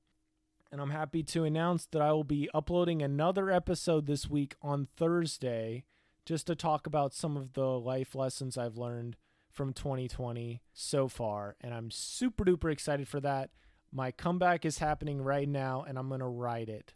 and 0.72 0.82
I'm 0.82 0.92
happy 0.92 1.22
to 1.22 1.44
announce 1.44 1.86
that 1.88 2.02
I 2.02 2.12
will 2.12 2.24
be 2.24 2.50
uploading 2.52 3.04
another 3.04 3.52
episode 3.52 4.08
this 4.08 4.28
week 4.28 4.56
on 4.64 4.88
Thursday 4.98 5.84
just 6.26 6.48
to 6.48 6.56
talk 6.56 6.88
about 6.88 7.14
some 7.14 7.38
of 7.38 7.54
the 7.54 7.80
life 7.80 8.16
lessons 8.16 8.58
I've 8.58 8.78
learned 8.78 9.16
from 9.52 9.72
2020 9.72 10.64
so 10.74 11.08
far. 11.08 11.56
And 11.62 11.76
I'm 11.76 11.92
super 11.92 12.44
duper 12.44 12.72
excited 12.72 13.08
for 13.08 13.20
that. 13.20 13.52
My 13.96 14.10
comeback 14.10 14.66
is 14.66 14.80
happening 14.80 15.22
right 15.22 15.48
now, 15.48 15.86
and 15.88 16.00
I'm 16.00 16.08
going 16.08 16.20
to 16.20 16.26
ride 16.26 16.68
it. 16.68 16.96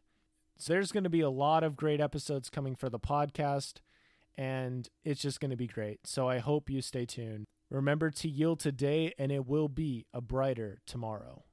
So 0.57 0.73
there's 0.73 0.91
going 0.91 1.03
to 1.03 1.11
be 1.11 1.21
a 1.21 1.29
lot 1.29 1.63
of 1.63 1.75
great 1.75 2.01
episodes 2.01 2.49
coming 2.49 2.75
for 2.75 2.89
the 2.89 2.97
podcast, 2.97 3.75
and 4.35 4.89
it's 5.05 5.21
just 5.21 5.39
going 5.39 5.51
to 5.51 5.57
be 5.57 5.67
great. 5.67 5.99
So 6.07 6.27
I 6.27 6.39
hope 6.39 6.71
you 6.71 6.81
stay 6.81 7.05
tuned. 7.05 7.45
Remember 7.69 8.09
to 8.09 8.27
yield 8.27 8.59
today, 8.59 9.13
and 9.19 9.31
it 9.31 9.45
will 9.45 9.67
be 9.67 10.07
a 10.11 10.21
brighter 10.21 10.79
tomorrow. 10.87 11.43